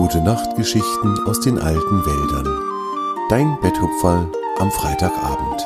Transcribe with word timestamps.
Gute 0.00 0.22
Nachtgeschichten 0.22 1.18
aus 1.26 1.40
den 1.40 1.58
alten 1.58 2.06
Wäldern. 2.06 2.46
Dein 3.28 3.58
Betthupferl 3.60 4.32
am 4.58 4.70
Freitagabend. 4.70 5.60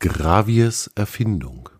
Graviers 0.00 0.90
Erfindung 0.96 1.70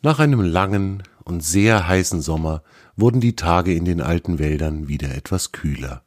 Nach 0.00 0.18
einem 0.18 0.40
langen 0.40 1.02
und 1.24 1.44
sehr 1.44 1.86
heißen 1.86 2.22
Sommer 2.22 2.62
wurden 2.96 3.20
die 3.20 3.36
Tage 3.36 3.74
in 3.74 3.84
den 3.84 4.00
alten 4.00 4.38
Wäldern 4.38 4.88
wieder 4.88 5.14
etwas 5.14 5.52
kühler. 5.52 6.02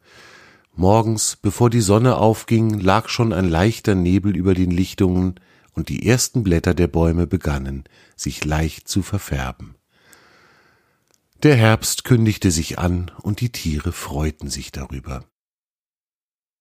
Morgens, 0.73 1.37
bevor 1.39 1.69
die 1.69 1.82
Sonne 1.82 2.18
aufging, 2.18 2.79
lag 2.79 3.07
schon 3.07 3.32
ein 3.32 3.47
leichter 3.47 3.93
Nebel 3.93 4.36
über 4.36 4.55
den 4.55 4.71
Lichtungen, 4.71 5.36
und 5.74 5.89
die 5.89 6.07
ersten 6.07 6.43
Blätter 6.43 6.74
der 6.74 6.88
Bäume 6.88 7.28
begannen, 7.28 7.84
sich 8.16 8.43
leicht 8.46 8.88
zu 8.88 9.02
verfärben. 9.02 9.75
Der 11.44 11.56
Herbst 11.56 12.04
kündigte 12.04 12.52
sich 12.52 12.78
an, 12.78 13.11
und 13.21 13.42
die 13.42 13.52
Tiere 13.52 13.92
freuten 13.92 14.50
sich 14.50 14.71
darüber. 14.71 15.25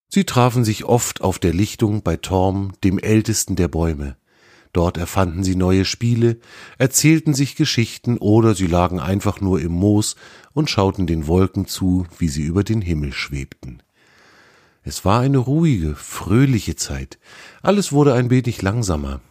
Sie 0.09 0.25
trafen 0.25 0.65
sich 0.65 0.85
oft 0.85 1.21
auf 1.21 1.39
der 1.39 1.53
Lichtung 1.53 2.01
bei 2.01 2.17
Torm, 2.17 2.73
dem 2.83 2.97
ältesten 2.97 3.55
der 3.55 3.67
Bäume. 3.67 4.17
Dort 4.73 4.97
erfanden 4.97 5.43
sie 5.43 5.55
neue 5.55 5.85
Spiele, 5.85 6.39
erzählten 6.77 7.33
sich 7.33 7.55
Geschichten 7.55 8.17
oder 8.17 8.55
sie 8.55 8.67
lagen 8.67 8.99
einfach 8.99 9.39
nur 9.39 9.61
im 9.61 9.71
Moos 9.71 10.15
und 10.53 10.69
schauten 10.69 11.07
den 11.07 11.27
Wolken 11.27 11.65
zu, 11.65 12.07
wie 12.17 12.29
sie 12.29 12.43
über 12.43 12.63
den 12.63 12.81
Himmel 12.81 13.13
schwebten. 13.13 13.83
Es 14.83 15.05
war 15.05 15.21
eine 15.21 15.37
ruhige, 15.37 15.95
fröhliche 15.95 16.75
Zeit. 16.75 17.19
Alles 17.61 17.91
wurde 17.91 18.13
ein 18.13 18.29
wenig 18.29 18.61
langsamer. 18.61 19.21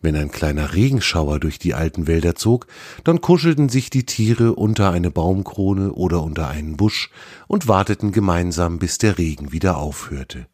Wenn 0.00 0.16
ein 0.16 0.30
kleiner 0.30 0.74
Regenschauer 0.74 1.40
durch 1.40 1.58
die 1.58 1.74
alten 1.74 2.06
Wälder 2.06 2.34
zog, 2.34 2.66
dann 3.04 3.22
kuschelten 3.22 3.70
sich 3.70 3.88
die 3.88 4.04
Tiere 4.04 4.54
unter 4.54 4.90
eine 4.90 5.10
Baumkrone 5.10 5.92
oder 5.92 6.22
unter 6.22 6.48
einen 6.48 6.76
Busch 6.76 7.10
und 7.48 7.68
warteten 7.68 8.12
gemeinsam, 8.12 8.78
bis 8.78 8.98
der 8.98 9.16
Regen 9.16 9.50
wieder 9.50 9.78
aufhörte. 9.78 10.46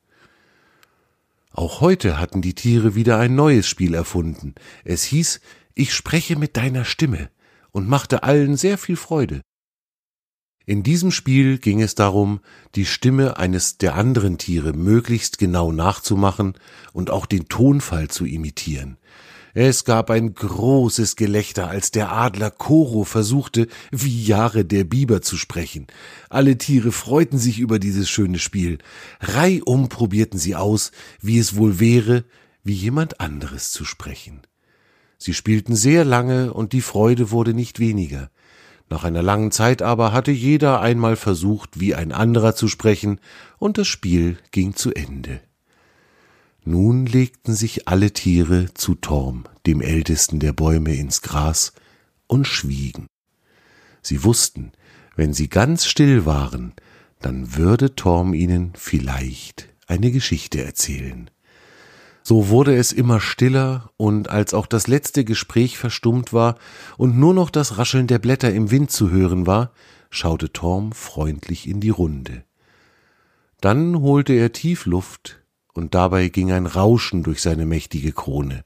Auch 1.52 1.80
heute 1.80 2.20
hatten 2.20 2.42
die 2.42 2.54
Tiere 2.54 2.94
wieder 2.94 3.18
ein 3.18 3.34
neues 3.34 3.66
Spiel 3.66 3.94
erfunden. 3.94 4.54
Es 4.84 5.02
hieß 5.02 5.40
Ich 5.74 5.94
spreche 5.94 6.36
mit 6.36 6.56
deiner 6.56 6.84
Stimme 6.84 7.28
und 7.72 7.88
machte 7.88 8.22
allen 8.22 8.56
sehr 8.56 8.78
viel 8.78 8.96
Freude. 8.96 9.42
In 10.70 10.84
diesem 10.84 11.10
Spiel 11.10 11.58
ging 11.58 11.82
es 11.82 11.96
darum, 11.96 12.38
die 12.76 12.84
Stimme 12.84 13.38
eines 13.38 13.78
der 13.78 13.96
anderen 13.96 14.38
Tiere 14.38 14.72
möglichst 14.72 15.36
genau 15.38 15.72
nachzumachen 15.72 16.54
und 16.92 17.10
auch 17.10 17.26
den 17.26 17.48
Tonfall 17.48 18.06
zu 18.06 18.24
imitieren. 18.24 18.96
Es 19.52 19.84
gab 19.84 20.10
ein 20.10 20.32
großes 20.32 21.16
Gelächter, 21.16 21.66
als 21.66 21.90
der 21.90 22.12
Adler 22.12 22.52
Koro 22.52 23.02
versuchte, 23.02 23.66
wie 23.90 24.22
Jahre 24.22 24.64
der 24.64 24.84
Biber 24.84 25.22
zu 25.22 25.36
sprechen. 25.36 25.88
Alle 26.28 26.56
Tiere 26.56 26.92
freuten 26.92 27.38
sich 27.38 27.58
über 27.58 27.80
dieses 27.80 28.08
schöne 28.08 28.38
Spiel. 28.38 28.78
Reihum 29.18 29.88
probierten 29.88 30.38
sie 30.38 30.54
aus, 30.54 30.92
wie 31.20 31.40
es 31.40 31.56
wohl 31.56 31.80
wäre, 31.80 32.22
wie 32.62 32.74
jemand 32.74 33.18
anderes 33.18 33.72
zu 33.72 33.84
sprechen. 33.84 34.42
Sie 35.18 35.34
spielten 35.34 35.74
sehr 35.74 36.04
lange 36.04 36.54
und 36.54 36.72
die 36.72 36.80
Freude 36.80 37.32
wurde 37.32 37.54
nicht 37.54 37.80
weniger. 37.80 38.30
Nach 38.90 39.04
einer 39.04 39.22
langen 39.22 39.52
Zeit 39.52 39.82
aber 39.82 40.12
hatte 40.12 40.32
jeder 40.32 40.80
einmal 40.80 41.14
versucht, 41.14 41.78
wie 41.78 41.94
ein 41.94 42.10
anderer 42.10 42.56
zu 42.56 42.66
sprechen, 42.66 43.20
und 43.58 43.78
das 43.78 43.86
Spiel 43.86 44.36
ging 44.50 44.74
zu 44.74 44.92
Ende. 44.92 45.40
Nun 46.64 47.06
legten 47.06 47.54
sich 47.54 47.88
alle 47.88 48.10
Tiere 48.10 48.74
zu 48.74 48.96
Torm, 48.96 49.44
dem 49.66 49.80
ältesten 49.80 50.40
der 50.40 50.52
Bäume, 50.52 50.94
ins 50.94 51.22
Gras 51.22 51.72
und 52.26 52.46
schwiegen. 52.46 53.06
Sie 54.02 54.24
wussten, 54.24 54.72
wenn 55.14 55.32
sie 55.32 55.48
ganz 55.48 55.86
still 55.86 56.26
waren, 56.26 56.74
dann 57.20 57.56
würde 57.56 57.94
Torm 57.94 58.34
ihnen 58.34 58.72
vielleicht 58.74 59.68
eine 59.86 60.10
Geschichte 60.10 60.64
erzählen. 60.64 61.30
So 62.22 62.48
wurde 62.48 62.76
es 62.76 62.92
immer 62.92 63.20
stiller, 63.20 63.90
und 63.96 64.28
als 64.28 64.54
auch 64.54 64.66
das 64.66 64.86
letzte 64.86 65.24
Gespräch 65.24 65.78
verstummt 65.78 66.32
war 66.32 66.56
und 66.96 67.18
nur 67.18 67.34
noch 67.34 67.50
das 67.50 67.78
Rascheln 67.78 68.06
der 68.06 68.18
Blätter 68.18 68.52
im 68.52 68.70
Wind 68.70 68.90
zu 68.90 69.10
hören 69.10 69.46
war, 69.46 69.72
schaute 70.10 70.52
Torm 70.52 70.92
freundlich 70.92 71.68
in 71.68 71.80
die 71.80 71.90
Runde. 71.90 72.44
Dann 73.60 74.00
holte 74.00 74.32
er 74.32 74.52
tief 74.52 74.86
Luft, 74.86 75.42
und 75.72 75.94
dabei 75.94 76.28
ging 76.28 76.50
ein 76.52 76.66
Rauschen 76.66 77.22
durch 77.22 77.40
seine 77.40 77.64
mächtige 77.64 78.12
Krone. 78.12 78.64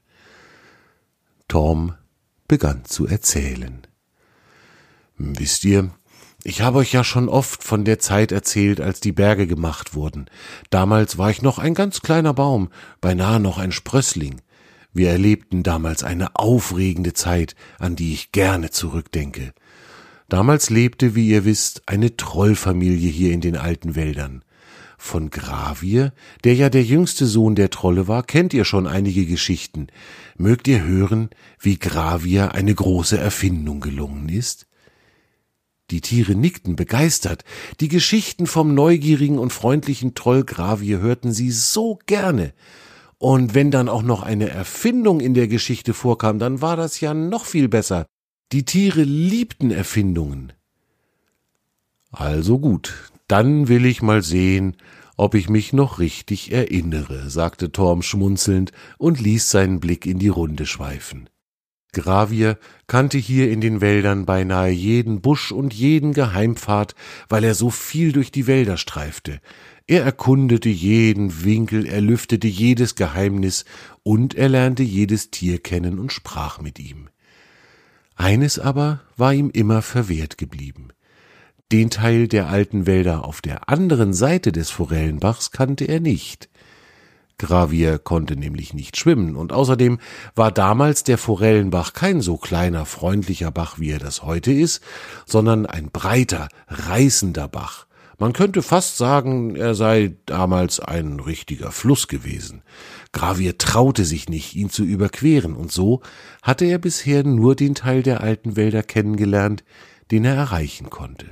Torm 1.47 1.93
begann 2.47 2.83
zu 2.85 3.05
erzählen. 3.07 3.85
Wisst 5.17 5.63
ihr, 5.65 5.91
ich 6.45 6.61
habe 6.61 6.77
euch 6.77 6.93
ja 6.93 7.03
schon 7.03 7.27
oft 7.27 7.63
von 7.63 7.85
der 7.85 7.97
Zeit 7.97 8.31
erzählt, 8.31 8.79
als 8.79 8.99
die 8.99 9.11
Berge 9.11 9.47
gemacht 9.47 9.95
wurden. 9.95 10.27
Damals 10.69 11.17
war 11.17 11.31
ich 11.31 11.41
noch 11.41 11.57
ein 11.57 11.73
ganz 11.73 12.01
kleiner 12.01 12.35
Baum, 12.35 12.69
beinahe 13.01 13.39
noch 13.39 13.57
ein 13.57 13.71
Sprössling. 13.71 14.41
Wir 14.93 15.09
erlebten 15.09 15.63
damals 15.63 16.03
eine 16.03 16.35
aufregende 16.35 17.13
Zeit, 17.13 17.55
an 17.79 17.95
die 17.95 18.13
ich 18.13 18.31
gerne 18.31 18.69
zurückdenke. 18.69 19.53
Damals 20.29 20.69
lebte, 20.69 21.15
wie 21.15 21.29
ihr 21.29 21.45
wisst, 21.45 21.81
eine 21.87 22.15
Trollfamilie 22.15 23.09
hier 23.09 23.31
in 23.31 23.41
den 23.41 23.57
alten 23.57 23.95
Wäldern. 23.95 24.45
Von 24.99 25.31
Gravier, 25.31 26.13
der 26.43 26.53
ja 26.53 26.69
der 26.69 26.83
jüngste 26.83 27.25
Sohn 27.25 27.55
der 27.55 27.71
Trolle 27.71 28.07
war, 28.07 28.21
kennt 28.21 28.53
ihr 28.53 28.65
schon 28.65 28.85
einige 28.85 29.25
Geschichten. 29.25 29.87
Mögt 30.37 30.67
ihr 30.67 30.83
hören, 30.83 31.31
wie 31.59 31.79
Gravier 31.79 32.53
eine 32.53 32.75
große 32.75 33.17
Erfindung 33.17 33.81
gelungen 33.81 34.29
ist? 34.29 34.67
Die 35.95 36.01
Tiere 36.01 36.35
nickten 36.35 36.75
begeistert. 36.75 37.45
Die 37.79 37.87
Geschichten 37.87 38.47
vom 38.47 38.75
neugierigen 38.75 39.39
und 39.39 39.53
freundlichen 39.53 40.13
Troll 40.13 40.43
Gravier 40.43 40.99
hörten 40.99 41.31
sie 41.31 41.51
so 41.51 41.99
gerne. 42.05 42.51
Und 43.17 43.53
wenn 43.53 43.71
dann 43.71 43.87
auch 43.87 44.01
noch 44.01 44.21
eine 44.21 44.49
Erfindung 44.49 45.21
in 45.21 45.33
der 45.33 45.47
Geschichte 45.47 45.93
vorkam, 45.93 46.37
dann 46.37 46.59
war 46.59 46.75
das 46.75 46.99
ja 46.99 47.13
noch 47.13 47.45
viel 47.45 47.69
besser. 47.69 48.07
Die 48.51 48.65
Tiere 48.65 49.03
liebten 49.03 49.71
Erfindungen. 49.71 50.51
Also 52.11 52.59
gut, 52.59 53.09
dann 53.29 53.69
will 53.69 53.85
ich 53.85 54.01
mal 54.01 54.21
sehen, 54.21 54.75
ob 55.15 55.33
ich 55.33 55.47
mich 55.47 55.71
noch 55.71 55.99
richtig 55.99 56.51
erinnere, 56.51 57.29
sagte 57.29 57.71
Torm 57.71 58.01
schmunzelnd 58.01 58.73
und 58.97 59.21
ließ 59.21 59.49
seinen 59.49 59.79
Blick 59.79 60.05
in 60.05 60.19
die 60.19 60.27
Runde 60.27 60.65
schweifen. 60.65 61.29
Gravier 61.95 62.59
kannte 62.87 63.17
hier 63.17 63.49
in 63.49 63.61
den 63.61 63.81
Wäldern 63.81 64.25
beinahe 64.25 64.69
jeden 64.69 65.21
Busch 65.21 65.51
und 65.51 65.73
jeden 65.73 66.13
Geheimpfad, 66.13 66.93
weil 67.29 67.43
er 67.43 67.55
so 67.55 67.71
viel 67.71 68.11
durch 68.11 68.31
die 68.31 68.45
Wälder 68.45 68.77
streifte. 68.77 69.39
Er 69.87 70.03
erkundete 70.03 70.69
jeden 70.69 71.43
Winkel, 71.43 71.85
er 71.85 72.01
lüftete 72.01 72.47
jedes 72.47 72.95
Geheimnis 72.95 73.65
und 74.03 74.35
er 74.35 74.49
lernte 74.49 74.83
jedes 74.83 75.31
Tier 75.31 75.57
kennen 75.59 75.97
und 75.97 76.11
sprach 76.11 76.59
mit 76.59 76.79
ihm. 76.79 77.09
Eines 78.15 78.59
aber 78.59 79.01
war 79.17 79.33
ihm 79.33 79.49
immer 79.49 79.81
verwehrt 79.81 80.37
geblieben. 80.37 80.89
Den 81.71 81.89
Teil 81.89 82.27
der 82.27 82.47
alten 82.47 82.85
Wälder 82.85 83.25
auf 83.25 83.41
der 83.41 83.69
anderen 83.69 84.13
Seite 84.13 84.51
des 84.51 84.69
Forellenbachs 84.69 85.51
kannte 85.51 85.85
er 85.85 85.99
nicht. 85.99 86.49
Gravier 87.37 87.99
konnte 87.99 88.35
nämlich 88.35 88.73
nicht 88.73 88.97
schwimmen, 88.97 89.35
und 89.35 89.51
außerdem 89.51 89.99
war 90.35 90.51
damals 90.51 91.03
der 91.03 91.17
Forellenbach 91.17 91.93
kein 91.93 92.21
so 92.21 92.37
kleiner, 92.37 92.85
freundlicher 92.85 93.51
Bach, 93.51 93.79
wie 93.79 93.91
er 93.91 93.99
das 93.99 94.23
heute 94.23 94.51
ist, 94.51 94.81
sondern 95.25 95.65
ein 95.65 95.91
breiter, 95.91 96.47
reißender 96.67 97.47
Bach. 97.47 97.87
Man 98.17 98.31
könnte 98.31 98.61
fast 98.61 98.97
sagen, 98.97 99.57
er 99.57 99.75
sei 99.75 100.15
damals 100.25 100.79
ein 100.79 101.19
richtiger 101.19 101.71
Fluss 101.71 102.07
gewesen. 102.07 102.61
Gravier 103.11 103.57
traute 103.57 104.05
sich 104.05 104.29
nicht, 104.29 104.55
ihn 104.55 104.69
zu 104.69 104.83
überqueren, 104.83 105.53
und 105.53 105.71
so 105.71 106.01
hatte 106.41 106.65
er 106.65 106.77
bisher 106.77 107.25
nur 107.25 107.55
den 107.55 107.75
Teil 107.75 108.03
der 108.03 108.21
alten 108.21 108.55
Wälder 108.55 108.83
kennengelernt, 108.83 109.65
den 110.11 110.23
er 110.23 110.35
erreichen 110.35 110.89
konnte. 110.89 111.25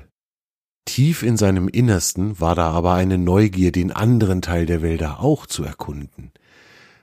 Tief 0.86 1.24
in 1.24 1.38
seinem 1.38 1.68
Innersten 1.68 2.40
war 2.40 2.56
da 2.56 2.72
aber 2.72 2.94
eine 2.94 3.18
Neugier, 3.18 3.72
den 3.72 3.92
anderen 3.92 4.42
Teil 4.42 4.66
der 4.66 4.82
Wälder 4.82 5.20
auch 5.20 5.46
zu 5.46 5.64
erkunden. 5.64 6.32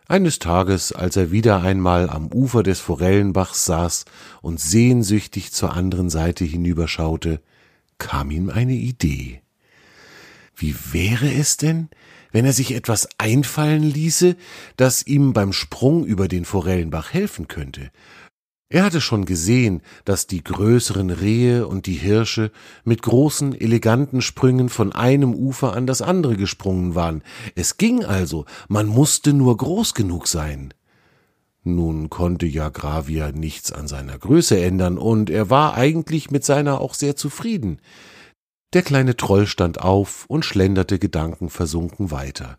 Eines 0.06 0.38
Tages, 0.38 0.93
als 0.93 1.17
er 1.17 1.31
wieder 1.31 1.62
einmal 1.62 2.11
am 2.11 2.32
Ufer 2.32 2.62
des 2.62 2.81
Forellenbachs 2.81 3.65
saß 3.65 4.05
und 4.43 4.61
sehnsüchtig 4.61 5.53
zur 5.53 5.73
anderen 5.75 6.11
Seite 6.11 6.44
hinüberschaute, 6.44 7.41
kam 7.99 8.31
ihm 8.31 8.50
eine 8.50 8.75
Idee. 8.75 9.41
Wie 10.56 10.75
wäre 10.93 11.32
es 11.32 11.56
denn, 11.56 11.88
wenn 12.32 12.44
er 12.44 12.53
sich 12.53 12.75
etwas 12.75 13.09
einfallen 13.19 13.82
ließe, 13.82 14.37
das 14.77 15.06
ihm 15.06 15.32
beim 15.32 15.53
Sprung 15.53 16.05
über 16.05 16.29
den 16.29 16.44
Forellenbach 16.44 17.12
helfen 17.12 17.49
könnte, 17.49 17.91
er 18.72 18.84
hatte 18.84 19.00
schon 19.00 19.25
gesehen, 19.25 19.82
dass 20.05 20.28
die 20.28 20.44
größeren 20.44 21.11
Rehe 21.11 21.67
und 21.67 21.87
die 21.87 21.94
Hirsche 21.94 22.52
mit 22.84 23.02
großen, 23.02 23.61
eleganten 23.61 24.22
Sprüngen 24.22 24.69
von 24.69 24.93
einem 24.93 25.34
Ufer 25.34 25.75
an 25.75 25.88
das 25.88 26.00
andere 26.00 26.37
gesprungen 26.37 26.94
waren. 26.94 27.22
Es 27.56 27.78
ging 27.78 28.05
also, 28.05 28.44
man 28.69 28.87
musste 28.87 29.32
nur 29.32 29.56
groß 29.56 29.94
genug 29.94 30.28
sein. 30.28 30.72
Nun 31.64 32.11
konnte 32.11 32.46
ja 32.46 32.69
Gravier 32.69 33.32
nichts 33.32 33.72
an 33.72 33.88
seiner 33.88 34.17
Größe 34.17 34.61
ändern, 34.61 34.99
und 34.99 35.31
er 35.31 35.50
war 35.50 35.75
eigentlich 35.75 36.31
mit 36.31 36.44
seiner 36.44 36.81
auch 36.81 36.94
sehr 36.94 37.17
zufrieden. 37.17 37.81
Der 38.72 38.82
kleine 38.82 39.17
Troll 39.17 39.49
stand 39.49 39.81
auf 39.81 40.26
und 40.28 40.44
schlenderte 40.44 41.00
gedankenversunken 41.00 42.12
weiter. 42.12 42.58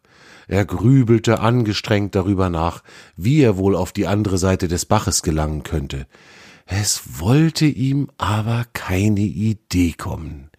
Er 0.49 0.65
grübelte 0.65 1.39
angestrengt 1.39 2.15
darüber 2.15 2.49
nach, 2.49 2.83
wie 3.15 3.41
er 3.41 3.55
wohl 3.55 3.77
auf 3.77 3.93
die 3.93 4.07
andere 4.07 4.37
Seite 4.37 4.67
des 4.67 4.85
Baches 4.85 5.21
gelangen 5.21 5.63
könnte. 5.63 6.07
Es 6.65 7.19
wollte 7.19 7.65
ihm 7.65 8.09
aber 8.17 8.65
keine 8.73 9.21
Idee 9.21 9.93
kommen. 9.93 10.49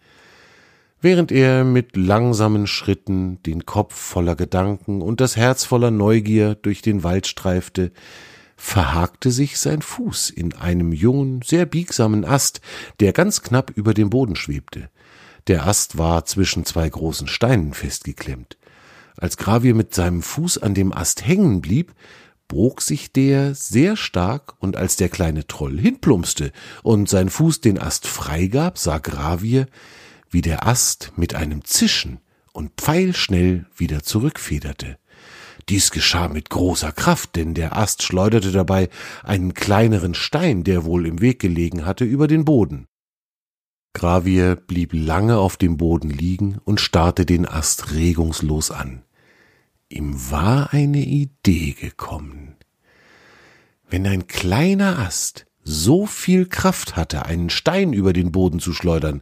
Während 1.01 1.31
er 1.31 1.63
mit 1.63 1.97
langsamen 1.97 2.65
Schritten, 2.65 3.43
den 3.43 3.67
Kopf 3.67 3.93
voller 3.93 4.35
Gedanken 4.35 5.03
und 5.03 5.21
das 5.21 5.35
Herz 5.35 5.65
voller 5.65 5.91
Neugier 5.91 6.55
durch 6.55 6.81
den 6.81 7.03
Wald 7.03 7.27
streifte, 7.27 7.91
verhakte 8.55 9.29
sich 9.29 9.59
sein 9.59 9.83
Fuß 9.83 10.31
in 10.31 10.53
einem 10.53 10.93
jungen, 10.93 11.41
sehr 11.43 11.67
biegsamen 11.67 12.25
Ast, 12.25 12.61
der 12.99 13.13
ganz 13.13 13.43
knapp 13.43 13.69
über 13.75 13.93
dem 13.93 14.09
Boden 14.09 14.35
schwebte. 14.35 14.89
Der 15.47 15.67
Ast 15.67 15.97
war 15.97 16.25
zwischen 16.25 16.65
zwei 16.65 16.87
großen 16.87 17.27
Steinen 17.27 17.73
festgeklemmt. 17.73 18.57
Als 19.17 19.37
Gravier 19.37 19.75
mit 19.75 19.93
seinem 19.93 20.21
Fuß 20.21 20.57
an 20.59 20.73
dem 20.73 20.93
Ast 20.93 21.25
hängen 21.25 21.61
blieb, 21.61 21.93
bog 22.47 22.81
sich 22.81 23.11
der 23.11 23.55
sehr 23.55 23.97
stark, 23.97 24.53
und 24.59 24.77
als 24.77 24.95
der 24.95 25.09
kleine 25.09 25.45
Troll 25.47 25.79
hinplumpste 25.79 26.51
und 26.81 27.09
sein 27.09 27.29
Fuß 27.29 27.61
den 27.61 27.79
Ast 27.79 28.07
freigab, 28.07 28.77
sah 28.77 28.99
Gravier, 28.99 29.67
wie 30.29 30.41
der 30.41 30.65
Ast 30.65 31.11
mit 31.15 31.35
einem 31.35 31.65
Zischen 31.65 32.19
und 32.53 32.71
pfeilschnell 32.77 33.65
wieder 33.75 34.03
zurückfederte. 34.03 34.97
Dies 35.69 35.91
geschah 35.91 36.27
mit 36.27 36.49
großer 36.49 36.91
Kraft, 36.91 37.35
denn 37.35 37.53
der 37.53 37.77
Ast 37.77 38.03
schleuderte 38.03 38.51
dabei 38.51 38.89
einen 39.23 39.53
kleineren 39.53 40.13
Stein, 40.13 40.63
der 40.63 40.85
wohl 40.85 41.05
im 41.05 41.21
Weg 41.21 41.39
gelegen 41.39 41.85
hatte, 41.85 42.05
über 42.05 42.27
den 42.27 42.45
Boden. 42.45 42.87
Gravier 43.93 44.55
blieb 44.55 44.91
lange 44.93 45.37
auf 45.37 45.55
dem 45.55 45.77
Boden 45.77 46.09
liegen 46.09 46.57
und 46.65 46.81
starrte 46.81 47.25
den 47.25 47.47
Ast 47.47 47.91
regungslos 47.91 48.71
an. 48.71 49.03
Ihm 49.87 50.31
war 50.31 50.73
eine 50.73 51.03
Idee 51.05 51.73
gekommen. 51.79 52.55
Wenn 53.87 54.07
ein 54.07 54.27
kleiner 54.27 54.97
Ast 54.97 55.45
so 55.63 56.05
viel 56.05 56.47
Kraft 56.47 56.95
hatte, 56.95 57.25
einen 57.25 57.49
Stein 57.49 57.93
über 57.93 58.11
den 58.11 58.31
Boden 58.31 58.59
zu 58.59 58.73
schleudern, 58.73 59.21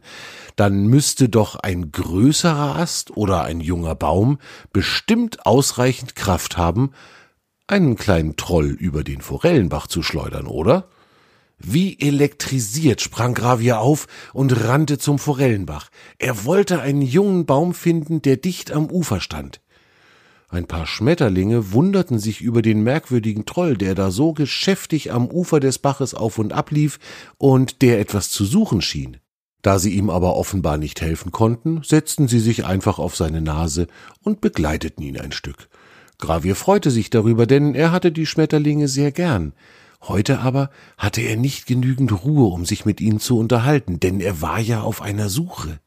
dann 0.56 0.86
müsste 0.86 1.28
doch 1.28 1.56
ein 1.56 1.92
größerer 1.92 2.76
Ast 2.76 3.16
oder 3.16 3.44
ein 3.44 3.60
junger 3.60 3.94
Baum 3.94 4.38
bestimmt 4.72 5.46
ausreichend 5.46 6.16
Kraft 6.16 6.56
haben, 6.56 6.92
einen 7.66 7.96
kleinen 7.96 8.36
Troll 8.36 8.70
über 8.70 9.04
den 9.04 9.20
Forellenbach 9.20 9.86
zu 9.86 10.02
schleudern, 10.02 10.46
oder? 10.46 10.88
Wie 11.64 11.98
elektrisiert 12.00 13.00
sprang 13.00 13.34
Gravier 13.34 13.80
auf 13.80 14.08
und 14.32 14.64
rannte 14.64 14.98
zum 14.98 15.18
Forellenbach. 15.18 15.90
Er 16.18 16.44
wollte 16.44 16.80
einen 16.80 17.02
jungen 17.02 17.46
Baum 17.46 17.72
finden, 17.72 18.20
der 18.20 18.36
dicht 18.36 18.72
am 18.72 18.90
Ufer 18.90 19.20
stand. 19.20 19.60
Ein 20.48 20.66
paar 20.66 20.86
Schmetterlinge 20.86 21.72
wunderten 21.72 22.18
sich 22.18 22.42
über 22.42 22.60
den 22.60 22.82
merkwürdigen 22.82 23.46
Troll, 23.46 23.76
der 23.76 23.94
da 23.94 24.10
so 24.10 24.34
geschäftig 24.34 25.12
am 25.12 25.28
Ufer 25.28 25.60
des 25.60 25.78
Baches 25.78 26.14
auf 26.14 26.38
und 26.38 26.52
ab 26.52 26.70
lief 26.72 26.98
und 27.38 27.80
der 27.80 28.00
etwas 28.00 28.28
zu 28.30 28.44
suchen 28.44 28.82
schien. 28.82 29.16
Da 29.62 29.78
sie 29.78 29.94
ihm 29.94 30.10
aber 30.10 30.36
offenbar 30.36 30.76
nicht 30.76 31.00
helfen 31.00 31.30
konnten, 31.30 31.82
setzten 31.84 32.26
sie 32.28 32.40
sich 32.40 32.66
einfach 32.66 32.98
auf 32.98 33.16
seine 33.16 33.40
Nase 33.40 33.86
und 34.20 34.40
begleiteten 34.40 35.02
ihn 35.04 35.18
ein 35.18 35.32
Stück. 35.32 35.68
Gravier 36.18 36.56
freute 36.56 36.90
sich 36.90 37.08
darüber, 37.10 37.46
denn 37.46 37.74
er 37.74 37.92
hatte 37.92 38.12
die 38.12 38.26
Schmetterlinge 38.26 38.88
sehr 38.88 39.12
gern. 39.12 39.54
Heute 40.02 40.40
aber 40.40 40.70
hatte 40.98 41.20
er 41.20 41.36
nicht 41.36 41.66
genügend 41.66 42.24
Ruhe, 42.24 42.52
um 42.52 42.64
sich 42.66 42.84
mit 42.84 43.00
ihnen 43.00 43.20
zu 43.20 43.38
unterhalten, 43.38 44.00
denn 44.00 44.20
er 44.20 44.40
war 44.40 44.58
ja 44.58 44.82
auf 44.82 45.00
einer 45.00 45.28
Suche 45.28 45.80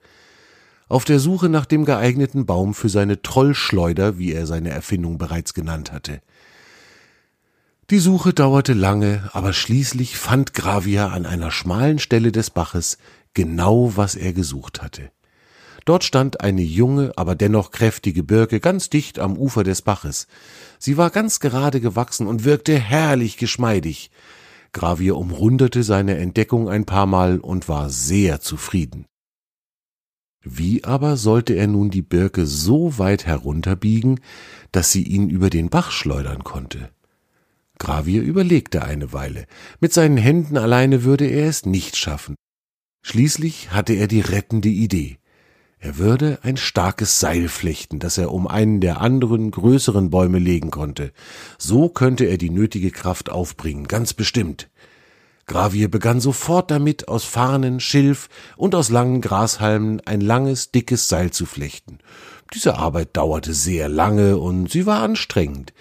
auf 0.88 1.06
der 1.06 1.20
Suche 1.20 1.50
nach 1.50 1.66
dem 1.66 1.86
geeigneten 1.86 2.46
Baum 2.46 2.74
für 2.74 2.90
seine 2.90 3.22
Trollschleuder, 3.22 4.18
wie 4.18 4.34
er 4.34 4.46
seine 4.46 4.70
Erfindung 4.70 5.18
bereits 5.18 5.54
genannt 5.54 5.92
hatte. 5.92 6.22
Die 7.90 8.00
Suche 8.00 8.34
dauerte 8.34 8.74
lange, 8.74 9.30
aber 9.34 9.54
schließlich 9.54 10.18
fand 10.18 10.54
Gravier 10.54 11.12
an 11.12 11.26
einer 11.26 11.52
schmalen 11.52 12.00
Stelle 12.00 12.32
des 12.32 12.50
Baches 12.50 12.98
genau, 13.34 13.96
was 13.96 14.16
er 14.16 14.34
gesucht 14.34 14.82
hatte. 14.82 15.12
Dort 15.86 16.04
stand 16.04 16.42
eine 16.42 16.64
junge, 16.64 17.14
aber 17.16 17.36
dennoch 17.36 17.70
kräftige 17.70 18.24
Birke 18.24 18.60
ganz 18.60 18.90
dicht 18.90 19.20
am 19.20 19.38
Ufer 19.38 19.64
des 19.64 19.84
Baches. 19.84 20.28
Sie 20.80 20.98
war 20.98 21.12
ganz 21.12 21.40
gerade 21.40 21.80
gewachsen 21.80 22.26
und 22.26 22.44
wirkte 22.44 22.78
herrlich 22.78 23.38
geschmeidig. 23.38 24.10
Gravier 24.74 25.16
umrundete 25.16 25.84
seine 25.84 26.18
Entdeckung 26.18 26.70
ein 26.70 26.86
paar 26.86 27.06
Mal 27.06 27.40
und 27.40 27.70
war 27.70 27.92
sehr 27.92 28.42
zufrieden. 28.42 29.06
Wie 30.44 30.84
aber 30.84 31.18
sollte 31.18 31.54
er 31.54 31.68
nun 31.68 31.92
die 31.92 32.02
Birke 32.02 32.46
so 32.46 32.98
weit 32.98 33.26
herunterbiegen, 33.26 34.20
dass 34.72 34.92
sie 34.92 35.04
ihn 35.04 35.30
über 35.30 35.50
den 35.50 35.70
Bach 35.70 35.92
schleudern 35.92 36.44
konnte? 36.44 36.90
Gravier 37.78 38.22
überlegte 38.22 38.84
eine 38.84 39.14
Weile. 39.14 39.46
Mit 39.80 39.94
seinen 39.94 40.18
Händen 40.18 40.58
alleine 40.58 41.04
würde 41.04 41.26
er 41.26 41.48
es 41.48 41.66
nicht 41.66 41.96
schaffen. 41.96 42.36
Schließlich 43.04 43.72
hatte 43.72 43.94
er 43.94 44.08
die 44.08 44.22
rettende 44.22 44.70
Idee. 44.70 45.18
Er 45.86 46.00
würde 46.00 46.40
ein 46.42 46.58
starkes 46.58 47.20
Seil 47.20 47.48
flechten, 47.48 48.00
das 48.00 48.18
er 48.18 48.32
um 48.32 48.48
einen 48.48 48.82
der 48.82 49.02
anderen 49.02 49.52
größeren 49.52 50.10
Bäume 50.10 50.40
legen 50.40 50.72
konnte. 50.72 51.12
So 51.60 51.90
könnte 51.90 52.26
er 52.26 52.40
die 52.40 52.50
nötige 52.50 52.90
Kraft 52.90 53.30
aufbringen, 53.30 53.88
ganz 53.88 54.16
bestimmt. 54.16 54.68
Gravier 55.46 55.92
begann 55.92 56.20
sofort 56.20 56.72
damit, 56.72 57.08
aus 57.08 57.24
Farnen, 57.24 57.80
Schilf 57.80 58.30
und 58.58 58.74
aus 58.74 58.90
langen 58.90 59.22
Grashalmen 59.22 60.02
ein 60.08 60.22
langes, 60.22 60.72
dickes 60.72 61.08
Seil 61.08 61.30
zu 61.30 61.46
flechten. 61.46 62.00
Diese 62.52 62.80
Arbeit 62.80 63.16
dauerte 63.16 63.54
sehr 63.54 63.88
lange 63.88 64.40
und 64.40 64.72
sie 64.72 64.88
war 64.88 65.04
anstrengend. 65.04 65.72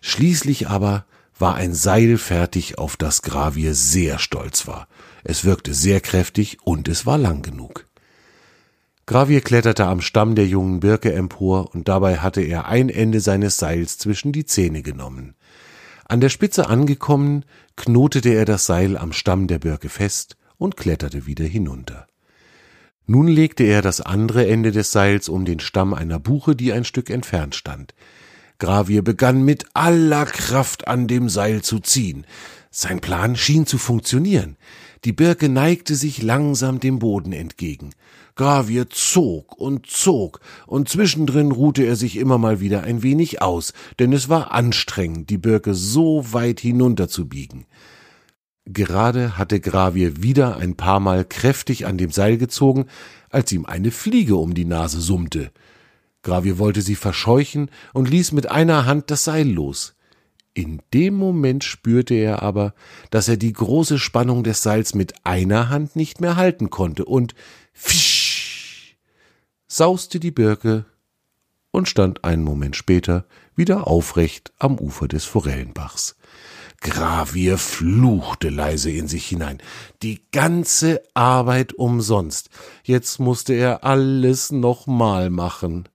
Schließlich 0.00 0.68
aber 0.68 1.04
war 1.36 1.56
ein 1.56 1.74
Seil 1.74 2.16
fertig, 2.16 2.78
auf 2.78 2.96
das 2.96 3.22
Gravier 3.22 3.74
sehr 3.74 4.20
stolz 4.20 4.68
war. 4.68 4.86
Es 5.24 5.44
wirkte 5.44 5.74
sehr 5.74 6.00
kräftig 6.00 6.58
und 6.62 6.86
es 6.86 7.06
war 7.06 7.18
lang 7.18 7.42
genug. 7.42 7.87
Gravier 9.08 9.40
kletterte 9.40 9.86
am 9.86 10.02
Stamm 10.02 10.34
der 10.34 10.46
jungen 10.46 10.80
Birke 10.80 11.14
empor 11.14 11.74
und 11.74 11.88
dabei 11.88 12.18
hatte 12.18 12.42
er 12.42 12.66
ein 12.66 12.90
Ende 12.90 13.20
seines 13.20 13.56
Seils 13.56 13.96
zwischen 13.96 14.32
die 14.32 14.44
Zähne 14.44 14.82
genommen. 14.82 15.34
An 16.04 16.20
der 16.20 16.28
Spitze 16.28 16.68
angekommen, 16.68 17.46
knotete 17.74 18.28
er 18.28 18.44
das 18.44 18.66
Seil 18.66 18.98
am 18.98 19.14
Stamm 19.14 19.46
der 19.46 19.60
Birke 19.60 19.88
fest 19.88 20.36
und 20.58 20.76
kletterte 20.76 21.24
wieder 21.24 21.46
hinunter. 21.46 22.06
Nun 23.06 23.28
legte 23.28 23.64
er 23.64 23.80
das 23.80 24.02
andere 24.02 24.46
Ende 24.46 24.72
des 24.72 24.92
Seils 24.92 25.30
um 25.30 25.46
den 25.46 25.60
Stamm 25.60 25.94
einer 25.94 26.18
Buche, 26.18 26.54
die 26.54 26.74
ein 26.74 26.84
Stück 26.84 27.08
entfernt 27.08 27.54
stand. 27.54 27.94
Gravier 28.58 29.02
begann 29.02 29.42
mit 29.42 29.64
aller 29.72 30.26
Kraft 30.26 30.86
an 30.86 31.06
dem 31.08 31.30
Seil 31.30 31.62
zu 31.62 31.78
ziehen. 31.78 32.26
Sein 32.70 33.00
Plan 33.00 33.36
schien 33.36 33.64
zu 33.64 33.78
funktionieren. 33.78 34.58
Die 35.04 35.12
Birke 35.12 35.48
neigte 35.48 35.94
sich 35.94 36.22
langsam 36.22 36.80
dem 36.80 36.98
Boden 36.98 37.32
entgegen. 37.32 37.90
Gravier 38.34 38.90
zog 38.90 39.56
und 39.56 39.86
zog, 39.86 40.40
und 40.66 40.88
zwischendrin 40.88 41.52
ruhte 41.52 41.84
er 41.84 41.96
sich 41.96 42.16
immer 42.16 42.38
mal 42.38 42.60
wieder 42.60 42.82
ein 42.82 43.02
wenig 43.02 43.40
aus, 43.42 43.72
denn 43.98 44.12
es 44.12 44.28
war 44.28 44.52
anstrengend, 44.52 45.30
die 45.30 45.38
Birke 45.38 45.74
so 45.74 46.32
weit 46.32 46.60
hinunterzubiegen. 46.60 47.66
Gerade 48.64 49.38
hatte 49.38 49.60
Gravier 49.60 50.22
wieder 50.22 50.56
ein 50.56 50.76
paar 50.76 51.00
Mal 51.00 51.24
kräftig 51.24 51.86
an 51.86 51.96
dem 51.96 52.10
Seil 52.10 52.36
gezogen, 52.36 52.86
als 53.30 53.50
ihm 53.52 53.64
eine 53.64 53.90
Fliege 53.90 54.36
um 54.36 54.54
die 54.54 54.66
Nase 54.66 55.00
summte. 55.00 55.50
Gravier 56.22 56.58
wollte 56.58 56.82
sie 56.82 56.96
verscheuchen 56.96 57.70
und 57.94 58.10
ließ 58.10 58.32
mit 58.32 58.50
einer 58.50 58.84
Hand 58.84 59.10
das 59.10 59.24
Seil 59.24 59.48
los. 59.48 59.94
In 60.54 60.80
dem 60.92 61.14
Moment 61.14 61.64
spürte 61.64 62.14
er 62.14 62.42
aber, 62.42 62.74
dass 63.10 63.28
er 63.28 63.36
die 63.36 63.52
große 63.52 63.98
Spannung 63.98 64.42
des 64.42 64.62
Seils 64.62 64.94
mit 64.94 65.14
einer 65.24 65.68
Hand 65.68 65.96
nicht 65.96 66.20
mehr 66.20 66.36
halten 66.36 66.70
konnte, 66.70 67.04
und 67.04 67.34
fisch 67.72 68.96
sauste 69.68 70.18
die 70.18 70.30
Birke 70.30 70.86
und 71.70 71.88
stand 71.88 72.24
einen 72.24 72.42
Moment 72.42 72.74
später 72.74 73.26
wieder 73.54 73.86
aufrecht 73.86 74.52
am 74.58 74.78
Ufer 74.78 75.06
des 75.06 75.24
Forellenbachs. 75.24 76.16
Gravier 76.80 77.58
fluchte 77.58 78.50
leise 78.50 78.90
in 78.90 79.08
sich 79.08 79.26
hinein. 79.26 79.58
Die 80.02 80.22
ganze 80.30 81.02
Arbeit 81.12 81.72
umsonst. 81.72 82.50
Jetzt 82.84 83.18
musste 83.18 83.52
er 83.52 83.84
alles 83.84 84.52
nochmal 84.52 85.28
machen. 85.28 85.88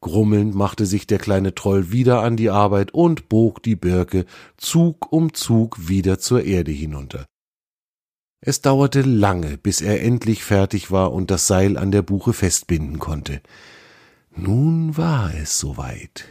Grummelnd 0.00 0.54
machte 0.54 0.86
sich 0.86 1.06
der 1.06 1.18
kleine 1.18 1.54
Troll 1.54 1.90
wieder 1.90 2.22
an 2.22 2.36
die 2.36 2.50
Arbeit 2.50 2.92
und 2.92 3.28
bog 3.28 3.62
die 3.62 3.76
Birke 3.76 4.26
Zug 4.56 5.12
um 5.12 5.34
Zug 5.34 5.88
wieder 5.88 6.18
zur 6.18 6.44
Erde 6.44 6.70
hinunter. 6.70 7.26
Es 8.40 8.60
dauerte 8.60 9.02
lange, 9.02 9.58
bis 9.58 9.80
er 9.80 10.02
endlich 10.02 10.44
fertig 10.44 10.92
war 10.92 11.12
und 11.12 11.30
das 11.30 11.48
Seil 11.48 11.76
an 11.76 11.90
der 11.90 12.02
Buche 12.02 12.32
festbinden 12.32 13.00
konnte. 13.00 13.40
Nun 14.36 14.96
war 14.96 15.34
es 15.34 15.58
soweit. 15.58 16.26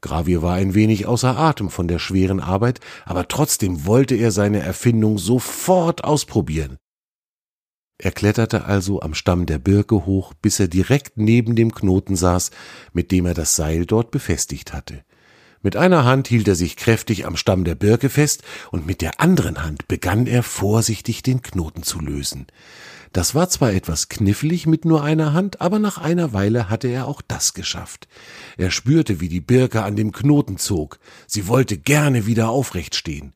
Gravier 0.00 0.42
war 0.42 0.54
ein 0.54 0.74
wenig 0.74 1.06
außer 1.06 1.36
Atem 1.36 1.68
von 1.68 1.88
der 1.88 1.98
schweren 1.98 2.38
Arbeit, 2.38 2.78
aber 3.04 3.26
trotzdem 3.26 3.86
wollte 3.86 4.14
er 4.14 4.30
seine 4.30 4.60
Erfindung 4.60 5.18
sofort 5.18 6.04
ausprobieren. 6.04 6.76
Er 7.98 8.12
kletterte 8.12 8.64
also 8.66 9.00
am 9.00 9.14
Stamm 9.14 9.46
der 9.46 9.58
Birke 9.58 10.04
hoch, 10.04 10.34
bis 10.34 10.60
er 10.60 10.68
direkt 10.68 11.16
neben 11.16 11.56
dem 11.56 11.74
Knoten 11.74 12.14
saß, 12.14 12.50
mit 12.92 13.10
dem 13.10 13.24
er 13.26 13.34
das 13.34 13.56
Seil 13.56 13.86
dort 13.86 14.10
befestigt 14.10 14.74
hatte. 14.74 15.02
Mit 15.62 15.76
einer 15.76 16.04
Hand 16.04 16.28
hielt 16.28 16.46
er 16.46 16.54
sich 16.54 16.76
kräftig 16.76 17.26
am 17.26 17.36
Stamm 17.36 17.64
der 17.64 17.74
Birke 17.74 18.10
fest, 18.10 18.42
und 18.70 18.86
mit 18.86 19.00
der 19.00 19.20
anderen 19.20 19.64
Hand 19.64 19.88
begann 19.88 20.26
er 20.26 20.42
vorsichtig 20.42 21.22
den 21.22 21.42
Knoten 21.42 21.82
zu 21.82 21.98
lösen. 22.00 22.46
Das 23.12 23.34
war 23.34 23.48
zwar 23.48 23.72
etwas 23.72 24.10
knifflig 24.10 24.66
mit 24.66 24.84
nur 24.84 25.02
einer 25.02 25.32
Hand, 25.32 25.62
aber 25.62 25.78
nach 25.78 25.96
einer 25.96 26.34
Weile 26.34 26.68
hatte 26.68 26.88
er 26.88 27.08
auch 27.08 27.22
das 27.22 27.54
geschafft. 27.54 28.08
Er 28.58 28.70
spürte, 28.70 29.20
wie 29.20 29.30
die 29.30 29.40
Birke 29.40 29.82
an 29.84 29.96
dem 29.96 30.12
Knoten 30.12 30.58
zog. 30.58 30.98
Sie 31.26 31.48
wollte 31.48 31.78
gerne 31.78 32.26
wieder 32.26 32.50
aufrecht 32.50 32.94
stehen. 32.94 33.32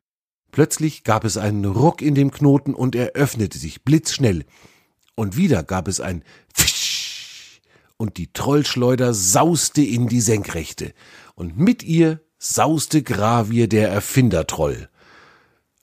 Plötzlich 0.53 1.05
gab 1.05 1.25
es 1.25 1.37
einen 1.37 1.65
Ruck 1.65 2.03
in 2.03 2.15
dem 2.15 2.31
Knoten 2.31 2.75
und 2.75 2.95
er 2.95 3.13
öffnete 3.13 3.59
sich 3.59 3.83
blitzschnell. 3.83 4.45
Und 5.15 5.37
wieder 5.37 5.63
gab 5.63 5.89
es 5.89 6.01
ein 6.01 6.25
Fisch 6.53 7.61
und 7.97 8.17
die 8.17 8.33
Trollschleuder 8.33 9.13
sauste 9.13 9.83
in 9.83 10.09
die 10.09 10.23
Senkrechte. 10.23 10.95
Und 11.35 11.59
mit 11.59 11.83
ihr 11.83 12.21
sauste 12.39 13.03
Gravier 13.03 13.69
der 13.69 13.91
Erfindertroll. 13.91 14.89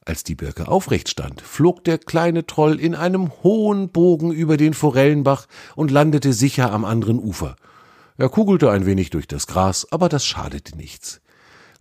Als 0.04 0.24
die 0.24 0.36
Birke 0.36 0.68
aufrecht 0.68 1.10
stand, 1.10 1.42
flog 1.42 1.84
der 1.84 1.98
kleine 1.98 2.48
Troll 2.48 2.80
in 2.80 2.96
einem 2.96 3.32
hohen 3.44 3.90
Bogen 3.90 4.32
über 4.32 4.58
den 4.58 4.74
Forellenbach 4.74 5.48
und 5.76 5.92
landete 5.92 6.34
sicher 6.34 6.72
am 6.72 6.86
anderen 6.86 7.20
Ufer. 7.20 7.56
Er 8.18 8.30
kugelte 8.30 8.72
ein 8.72 8.86
wenig 8.86 9.12
durch 9.12 9.28
das 9.28 9.46
Gras, 9.46 9.86
aber 9.92 10.10
das 10.10 10.26
schadete 10.26 10.76
nichts. 10.76 11.22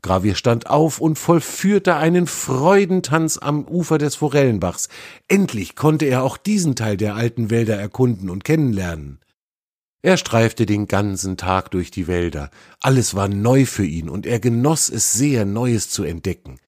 Gravier 0.07 0.37
stand 0.37 0.71
auf 0.71 1.01
und 1.01 1.19
vollführte 1.19 1.97
einen 1.97 2.29
Freudentanz 2.29 3.39
am 3.39 3.65
Ufer 3.65 3.99
des 3.99 4.15
Forellenbachs. 4.15 4.89
Endlich 5.27 5.75
konnte 5.75 6.05
er 6.05 6.23
auch 6.23 6.37
diesen 6.37 6.77
Teil 6.77 6.97
der 6.97 7.17
alten 7.17 7.51
Wälder 7.51 7.75
erkunden 7.77 8.31
und 8.31 8.45
kennenlernen. 8.45 9.19
Er 10.03 10.17
streifte 10.17 10.65
den 10.65 10.87
ganzen 10.87 11.37
Tag 11.37 11.73
durch 11.73 11.91
die 11.91 12.07
Wälder. 12.07 12.53
Alles 12.81 13.17
war 13.17 13.27
neu 13.27 13.67
für 13.67 13.85
ihn 13.85 14.09
und 14.09 14.27
er 14.27 14.39
genoss 14.39 14.91
es 14.91 15.13
sehr, 15.13 15.45
Neues 15.45 15.91
zu 15.91 16.05
entdecken. 16.05 16.61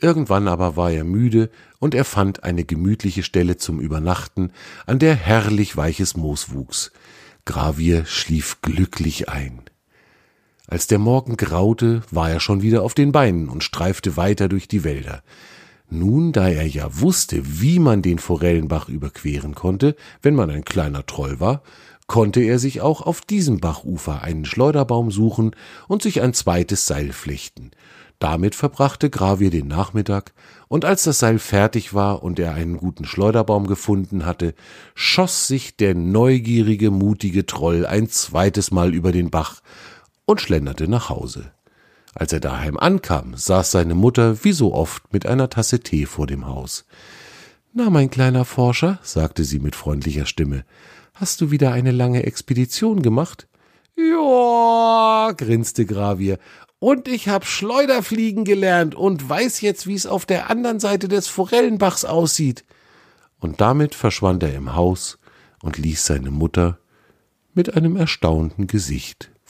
Irgendwann 0.00 0.48
aber 0.48 0.74
war 0.74 0.90
er 0.90 1.04
müde 1.04 1.50
und 1.78 1.94
er 1.94 2.06
fand 2.06 2.44
eine 2.44 2.64
gemütliche 2.64 3.22
Stelle 3.22 3.58
zum 3.58 3.78
Übernachten, 3.78 4.52
an 4.86 4.98
der 4.98 5.14
herrlich 5.14 5.76
weiches 5.76 6.16
Moos 6.16 6.54
wuchs. 6.54 6.92
Gravier 7.44 8.06
schlief 8.06 8.62
glücklich 8.62 9.28
ein. 9.28 9.60
Als 10.68 10.86
der 10.86 10.98
Morgen 10.98 11.36
graute, 11.36 12.02
war 12.10 12.30
er 12.30 12.40
schon 12.40 12.62
wieder 12.62 12.82
auf 12.82 12.94
den 12.94 13.12
Beinen 13.12 13.48
und 13.48 13.64
streifte 13.64 14.16
weiter 14.16 14.48
durch 14.48 14.68
die 14.68 14.84
Wälder. 14.84 15.22
Nun, 15.90 16.32
da 16.32 16.48
er 16.48 16.66
ja 16.66 17.00
wusste, 17.00 17.42
wie 17.60 17.78
man 17.78 18.00
den 18.00 18.18
Forellenbach 18.18 18.88
überqueren 18.88 19.54
konnte, 19.54 19.96
wenn 20.22 20.34
man 20.34 20.50
ein 20.50 20.64
kleiner 20.64 21.04
Troll 21.04 21.40
war, 21.40 21.62
konnte 22.06 22.40
er 22.40 22.58
sich 22.58 22.80
auch 22.80 23.02
auf 23.02 23.20
diesem 23.20 23.60
Bachufer 23.60 24.22
einen 24.22 24.44
Schleuderbaum 24.44 25.10
suchen 25.10 25.54
und 25.88 26.02
sich 26.02 26.22
ein 26.22 26.32
zweites 26.32 26.86
Seil 26.86 27.12
flechten. 27.12 27.72
Damit 28.18 28.54
verbrachte 28.54 29.10
Gravier 29.10 29.50
den 29.50 29.66
Nachmittag, 29.66 30.32
und 30.68 30.84
als 30.84 31.02
das 31.02 31.18
Seil 31.18 31.40
fertig 31.40 31.92
war 31.92 32.22
und 32.22 32.38
er 32.38 32.54
einen 32.54 32.76
guten 32.76 33.04
Schleuderbaum 33.04 33.66
gefunden 33.66 34.24
hatte, 34.24 34.54
schoss 34.94 35.48
sich 35.48 35.76
der 35.76 35.94
neugierige, 35.94 36.90
mutige 36.90 37.46
Troll 37.46 37.84
ein 37.84 38.08
zweites 38.08 38.70
Mal 38.70 38.94
über 38.94 39.10
den 39.10 39.30
Bach 39.30 39.60
und 40.24 40.40
schlenderte 40.40 40.88
nach 40.88 41.08
Hause. 41.08 41.52
Als 42.14 42.32
er 42.32 42.40
daheim 42.40 42.76
ankam, 42.76 43.34
saß 43.36 43.70
seine 43.70 43.94
Mutter 43.94 44.44
wie 44.44 44.52
so 44.52 44.74
oft 44.74 45.12
mit 45.12 45.26
einer 45.26 45.48
Tasse 45.48 45.80
Tee 45.80 46.06
vor 46.06 46.26
dem 46.26 46.46
Haus. 46.46 46.84
Na, 47.72 47.88
mein 47.88 48.10
kleiner 48.10 48.44
Forscher, 48.44 48.98
sagte 49.02 49.44
sie 49.44 49.58
mit 49.58 49.74
freundlicher 49.74 50.26
Stimme, 50.26 50.64
hast 51.14 51.40
du 51.40 51.50
wieder 51.50 51.72
eine 51.72 51.90
lange 51.90 52.24
Expedition 52.24 53.02
gemacht? 53.02 53.48
Ja, 53.96 55.32
grinste 55.36 55.86
Gravier, 55.86 56.38
und 56.78 57.08
ich 57.08 57.28
hab 57.28 57.46
Schleuderfliegen 57.46 58.44
gelernt 58.44 58.94
und 58.94 59.26
weiß 59.26 59.60
jetzt, 59.60 59.86
wie 59.86 59.94
es 59.94 60.06
auf 60.06 60.26
der 60.26 60.50
anderen 60.50 60.80
Seite 60.80 61.08
des 61.08 61.28
Forellenbachs 61.28 62.04
aussieht. 62.04 62.64
Und 63.38 63.60
damit 63.60 63.94
verschwand 63.94 64.42
er 64.42 64.54
im 64.54 64.74
Haus 64.74 65.18
und 65.62 65.78
ließ 65.78 66.04
seine 66.04 66.30
Mutter 66.30 66.78
mit 67.54 67.74
einem 67.76 67.96
erstaunten 67.96 68.66
Gesicht 68.66 69.30